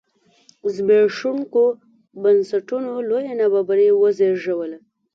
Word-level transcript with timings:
زبېښوونکو 0.75 1.63
بنسټونو 2.21 2.91
لویه 3.09 3.33
نابرابري 3.39 3.89
وزېږوله. 4.01 4.77